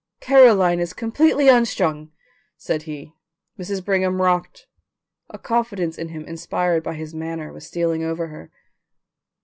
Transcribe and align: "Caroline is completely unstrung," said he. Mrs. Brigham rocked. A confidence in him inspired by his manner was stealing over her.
"Caroline 0.19 0.79
is 0.79 0.93
completely 0.93 1.47
unstrung," 1.47 2.09
said 2.57 2.81
he. 2.89 3.13
Mrs. 3.59 3.85
Brigham 3.85 4.19
rocked. 4.19 4.65
A 5.29 5.37
confidence 5.37 5.95
in 5.95 6.09
him 6.09 6.25
inspired 6.25 6.81
by 6.81 6.95
his 6.95 7.13
manner 7.13 7.53
was 7.53 7.67
stealing 7.67 8.03
over 8.03 8.29
her. 8.29 8.51